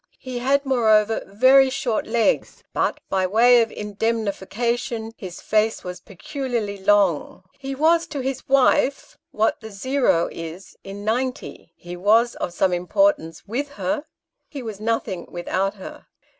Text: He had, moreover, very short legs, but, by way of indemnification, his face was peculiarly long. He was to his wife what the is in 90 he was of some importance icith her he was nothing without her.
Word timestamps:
He 0.17 0.39
had, 0.39 0.65
moreover, 0.65 1.21
very 1.27 1.69
short 1.69 2.07
legs, 2.07 2.63
but, 2.73 2.99
by 3.07 3.27
way 3.27 3.61
of 3.61 3.71
indemnification, 3.71 5.11
his 5.15 5.39
face 5.41 5.83
was 5.83 5.99
peculiarly 5.99 6.83
long. 6.83 7.43
He 7.51 7.75
was 7.75 8.07
to 8.07 8.21
his 8.21 8.49
wife 8.49 9.15
what 9.29 9.61
the 9.61 9.67
is 10.31 10.75
in 10.83 11.05
90 11.05 11.73
he 11.75 11.95
was 11.95 12.33
of 12.37 12.51
some 12.51 12.73
importance 12.73 13.43
icith 13.47 13.67
her 13.73 14.05
he 14.49 14.63
was 14.63 14.79
nothing 14.79 15.27
without 15.29 15.75
her. 15.75 16.07